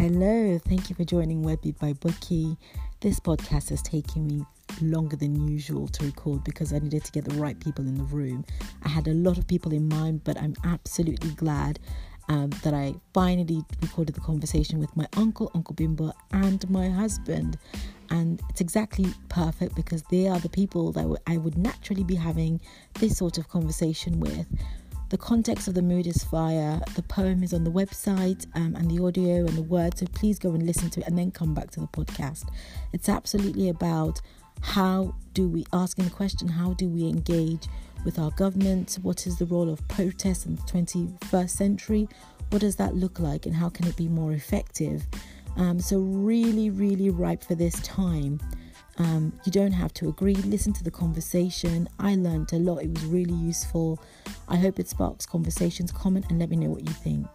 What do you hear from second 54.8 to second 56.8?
sparks conversations. Comment and let me know